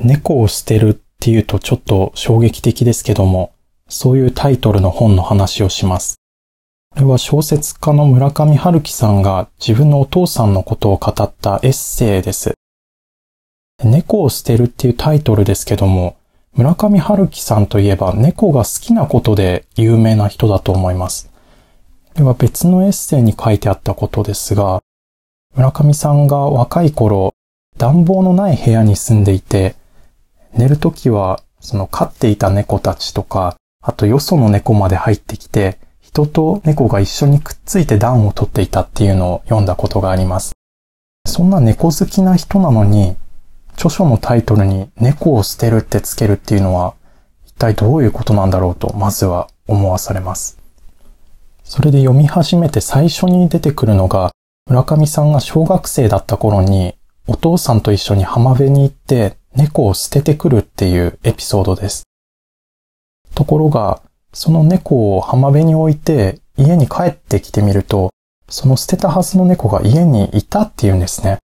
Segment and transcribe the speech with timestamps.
[0.00, 3.52] 猫を捨てるっていうとちょっと衝撃的ですけども、
[3.88, 6.16] そういうタイトルの本の話をします。
[6.90, 12.54] これは小説家の村上春樹さんが自分のお父さんのことを語ったエッセイです。
[13.84, 16.16] 猫を捨てるっていうタイトルですけども、
[16.54, 21.30] 村上春樹さんといえば猫が好きなことで有名な人だと思います。
[22.14, 24.80] では別のエッセイに書いてあったことですが、
[25.54, 27.32] 村上さんが若い頃、
[27.76, 29.76] 暖房のない部屋に住んでいて、
[30.52, 40.52] 寝るときはその飼っていた猫たちとか、あとよその猫まで入ってきて、人と猫が一緒にくっついて暖を取っていたっていうのを読んだことがあります。
[41.26, 43.16] そんな猫好きな人なのに、
[43.74, 46.94] 著書のタイトルに猫を捨てるってつけるっていうのは、
[47.46, 50.58] 一体どういうことなんだろうと、まずは思わされます。
[51.62, 54.32] それで読み始めて最初に出てくるのが、
[54.68, 56.94] 村上さんが小学生だった頃に、
[57.26, 62.04] お父さんと一緒に浜辺に行って猫を捨ててくるっていうエピソードです。
[63.34, 68.10] ところが、その猫を浜辺に置いて家に帰ってきてみると、
[68.48, 71.38] その捨てたはずの猫が家にいたっていうんですね。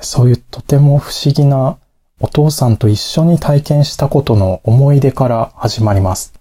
[0.00, 1.78] そういうとても不思議な
[2.20, 6.32] お父さんと一緒に体験したことの思い出から始まります。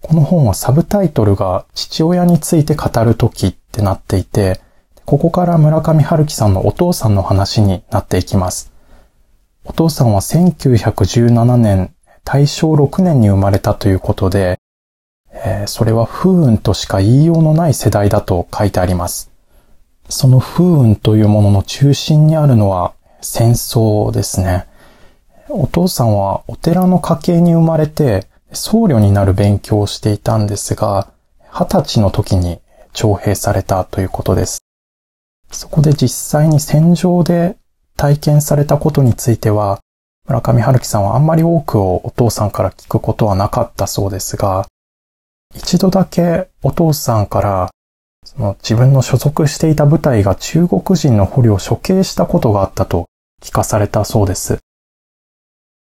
[0.00, 4.60] この本はサブタイトルが父親について語るときってなっていて、
[5.04, 8.72] ここから村上春樹さんのお父さんの話になっていきます。
[9.68, 11.92] お父さんは1917年、
[12.24, 14.60] 大正6年に生まれたということで、
[15.32, 19.30] えー、それは不運としか言いようのない世代だと書いてあります。
[20.08, 24.66] その不運というものの中心にあるのは戦争ですね。
[25.48, 31.10] お父さんはお寺の家系に生まれて僧侶になる勉強をしていたんですが、
[31.50, 32.60] 二十歳の時に
[32.92, 34.62] 徴兵されたということです。
[35.50, 37.56] そこで実際に戦場で
[37.96, 39.80] 体験されたことについては、
[40.26, 44.66] 村上春樹さんはあんまり多くをお父さんから聞くことはなかったそうですが、
[45.54, 47.70] 一度だけお父さんから
[48.24, 53.06] その自分の所属していた部隊が中国人の捕虜を処刑したことがあったと
[53.40, 54.58] 聞かされたそうです。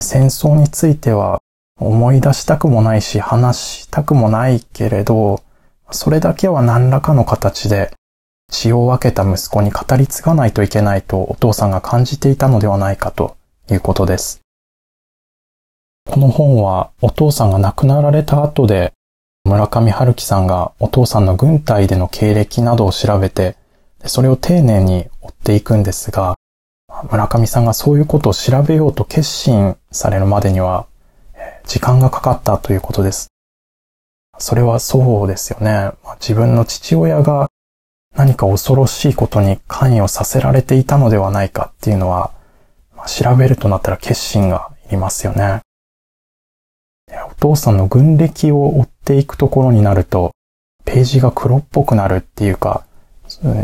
[0.02, 1.42] 戦争については
[1.80, 5.44] 思い出したくもないし話したくもないけれど、
[5.92, 7.94] それだけは何らかの形で
[8.52, 13.38] 血を分けた息子に語り継がないといけないとお父さんが感じていたのではないかと
[13.72, 14.42] いうことです。
[16.06, 18.94] この本はお父さんが亡くなられた後で
[19.46, 23.58] 村上春樹さんがお父さんの軍隊での経歴などを調べて、
[24.06, 26.36] それを丁寧に追っていくんですが、
[27.12, 30.88] 村上さんがそういうことを調べようと決心されるまでには、
[31.66, 33.28] 時間がかかったということです。
[34.38, 35.92] それはそうですよね。
[36.22, 37.50] 自分の父親が
[38.16, 42.32] 何か恐ろしいことに関与させられていたのではないかっていうのは、
[43.08, 45.62] 調べるとなったら決心がいりますよね。
[47.30, 50.32] お父さんの軍歴を追っていくところになると、
[50.86, 52.86] ページが黒っぽくなるっていうか、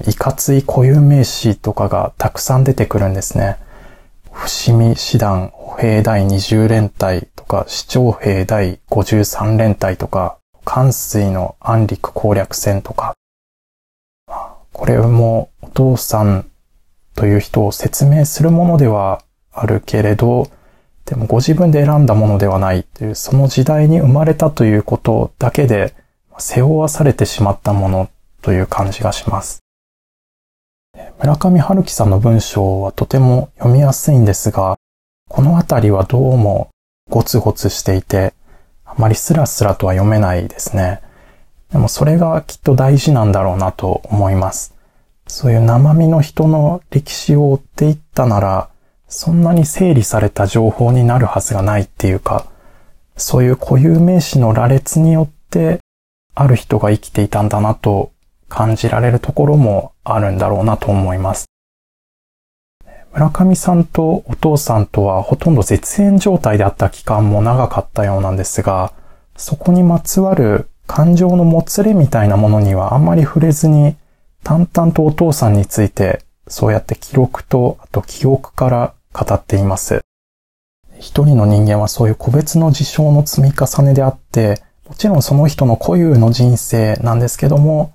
[0.07, 3.57] いかつい固有名詞とかがたくさん出てくるんですね。
[4.31, 13.13] 伏見師団歩兵第20連隊とか、市長兵第53連隊とか、関水の安陸攻略戦とか。
[14.79, 16.50] これもお父さん
[17.13, 20.50] という人を説明するものではあるけれど、
[21.03, 25.94] でもご自分で選んだものではないという、その時代に生まれたということだけで
[26.38, 28.09] 背負わされてしまったもの
[28.41, 29.59] という感じがします。
[31.19, 34.78] 村上春樹さんの文章はとても読みやすいんですが、
[35.28, 36.69] このあたりはどうも
[37.09, 38.34] ゴツゴツしていて、
[38.85, 41.01] あまりスラスラとは読めないですね。
[41.72, 44.75] でもそれがきっと大事なんだろうなと思います。
[45.28, 48.69] そういう生身の人の歴史を追っていったなら、
[49.07, 52.47] そんなに整理された情報になるはずがないっていうか、
[53.18, 55.79] そういう固有名詞の羅列によって
[56.34, 58.12] ある人が生きていたんだなと
[58.47, 61.46] 感じられるところもあるんだろうなと思います。
[63.13, 68.93] 村上さんとお父さんとはほとんど絶縁状態であった期間も長かったようなんですが、
[69.35, 73.96] そこにまつわる感情のもつれみたいなものにはあんまり触れずに、
[74.44, 80.02] 淡々とお父さんについてそうやって記録と、あと記憶から語っています。
[80.97, 87.94] 一人の人間はそういう個別の事象の積み重ねであって、もちろんその人の固有の人生なんですけども、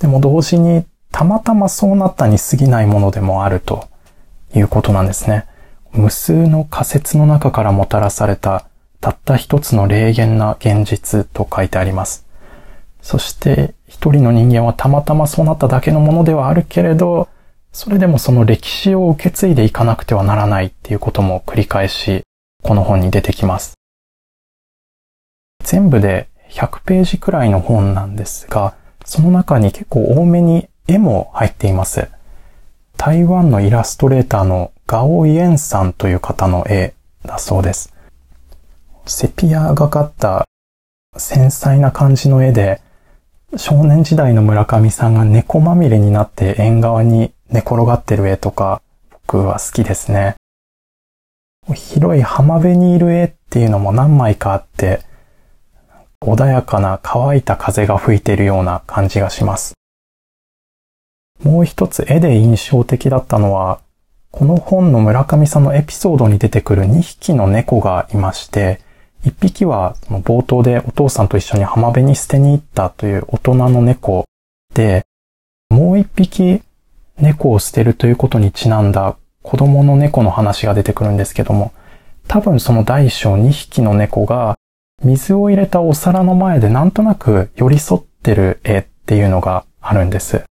[0.00, 3.86] でも同時にたまたまそうなったに過ぎないものでもあると
[4.52, 5.46] いうことなんですね。
[5.92, 8.66] 無数の仮説の中からもたらされた
[9.00, 12.31] たった一つの霊言な現実と書いてあります。
[13.02, 17.28] そして一人の人間はたまたまそうなっただけのものではあるけれど、
[17.72, 22.22] それでもその歴史を受け継いでいかなくてはならないっていうことも繰り返し、
[22.62, 23.74] この本に出てきます。
[25.64, 28.74] 全部で100ページくらいの本なんですが、
[29.04, 32.08] その中に結構多めに絵も入っています。
[32.96, 36.94] 台湾のイラストレーターのガオイエンさんという方の絵
[37.24, 37.92] だそうです。
[39.06, 40.46] セピアがかった
[41.16, 42.80] 繊細な感じの絵で、
[43.56, 50.36] 少年時代の村上さんが猫まみれになって縁側に寝転がってる絵とか、僕は好きですね。
[51.74, 55.02] 広い浜辺にいる絵っていうのも何枚かあって、
[56.22, 59.74] 穏やかな乾いた風が吹いているような感じがします。
[61.42, 63.80] もう一つ絵で印象的だったのは、
[64.30, 68.80] この本の村上さんのエピソードに出てくる2匹の猫がいまして、
[69.24, 74.24] 1匹は冒頭でお父さんと一緒に浜辺に捨てに行ったという大人の猫
[74.74, 75.06] で、
[75.70, 76.62] もう1匹
[77.18, 81.72] 猫を捨てるということにちなんだ子供の猫の話が出てくるんですけども、
[82.26, 84.56] 多分その大小2匹の猫が
[85.04, 90.44] 水を入れたお皿の前でなんとなく寄り添ってる絵っていうのがあるんです。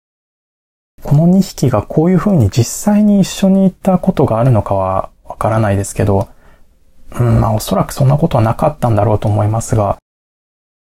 [1.02, 6.28] この2匹がこういう風に実際に一緒に行ったことがあるのかはわからないですけど、
[7.18, 9.98] うん、まあおそらくそんなことはなかったんだろうと思いますが、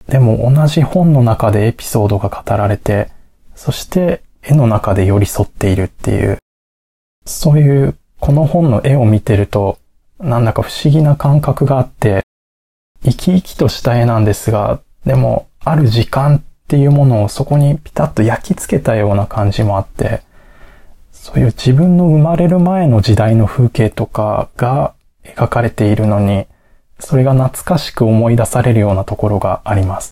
[0.07, 3.09] でも同じ本の中でエピソードが語られて、
[3.55, 6.37] そして絵の中で寄り添っているっていう、
[7.25, 9.77] そういうこの本の絵を見てると、
[10.19, 12.23] なんだか不思議な感覚があって、
[13.03, 20.21] 生き生きとした絵なんですが、でも、ある時間っていうものをそこにピタッと焼き付けたような感じもあって、
[21.11, 26.47] そういう自分の生まれる前の時代の風景とかが描かれているのに、
[26.99, 30.11] それが懐かしく思い出されるようなところがあります。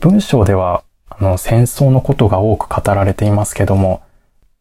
[0.00, 4.02] 文章では、あの、戦争のことが多く語られていますけども、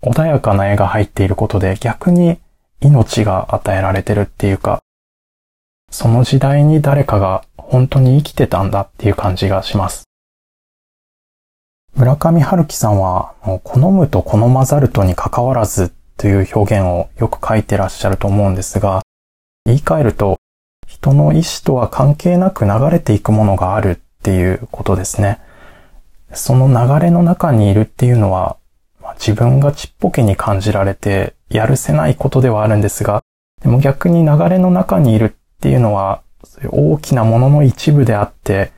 [0.01, 2.39] 穏やかな絵が入っていることで逆に
[2.81, 4.79] 命が与えられてるっていうか、
[5.91, 10.03] その時代に誰かが本当に生きてたんだっていう感じがします。
[11.95, 13.33] 村上春樹さんは、
[13.63, 19.01] 好むと好まざるとに関わらずという表現をよく書いてらっしゃると思うんですが、
[19.65, 20.37] 言い換えると、
[20.85, 25.39] 人の意志とは関係なく流れていくものがあるっていうことですね。
[26.33, 28.57] その流れの中にいるっていうのは、
[29.15, 33.23] 自分がちっぽけに感じられてやるせないことではあるんですが、
[33.61, 36.21] でも逆に流れの中にいるっていうのは、
[36.63, 38.73] うう大きなものの一部であって、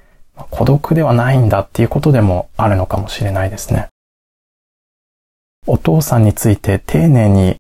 [0.52, 3.88] 孤独ではないんだっていうことでもあるのかもしれないですね。
[5.68, 7.58] お父さんについて丁寧に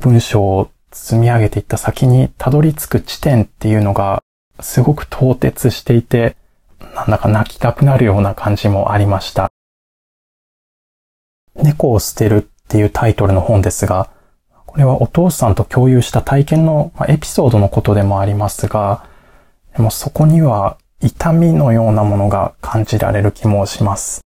[0.00, 4.22] 文章を積み上げていった先にたどり着く地点っていうのが
[4.60, 6.36] すごく凍結していて、
[6.94, 9.50] なんだか泣きたくなるような感じもありました。
[11.56, 14.10] 猫を捨てるっていうタイトルの本ですが、
[14.66, 19.06] これはお父さんと共有した体験のエピソードのことでもありますが、
[19.76, 24.20] でもそこには痛みのようなものが感じられる気もします。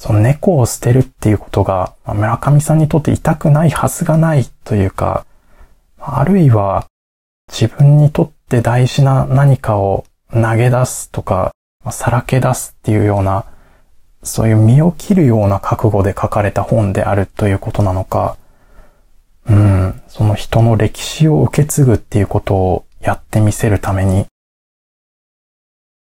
[0.00, 5.26] その猫を捨てるっていうことが、村上さんにとって痛くないはずがないというか、
[5.98, 6.86] あるいは
[7.52, 11.52] 自分にとって大事な何かを投げ出すとか、
[11.90, 13.44] さらけ出すっていうような、
[14.22, 18.38] そういう身を切るような覚悟で書かれた本であるということなのか、
[19.50, 24.24] うん、その人の歴史を受け継ぐっていうことをやってみせるために、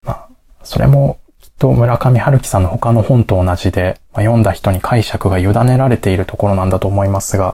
[0.02, 0.28] まあ、
[0.64, 1.19] それも
[1.61, 7.52] と村上春樹さんの他の本と同じで、まあ、読んだ人に解釈が委ねられているところなんだと思いますが、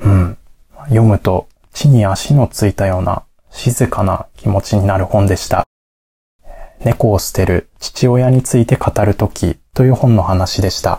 [0.00, 0.38] うん、
[0.84, 5.66] 読むと地に足のついたような静かな気持ちになる本でした。
[6.80, 10.94] 猫を捨てる父親について語るときという本の話でした。